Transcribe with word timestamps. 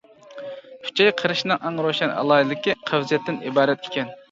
ئۈچەي 0.87 1.11
قېرىشنىڭ 1.19 1.61
ئەڭ 1.69 1.77
روشەن 1.87 2.15
ئالاھىدىلىكى 2.15 2.77
قەۋزىيەتتىن 2.91 3.41
ئىبارەت 3.51 3.89
ئىكەن. 3.91 4.15